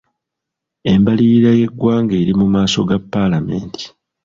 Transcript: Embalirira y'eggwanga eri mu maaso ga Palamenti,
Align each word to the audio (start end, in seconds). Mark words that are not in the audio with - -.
Embalirira 0.93 1.51
y'eggwanga 1.59 2.13
eri 2.21 2.33
mu 2.39 2.47
maaso 2.53 2.77
ga 2.89 2.97
Palamenti, 3.11 3.83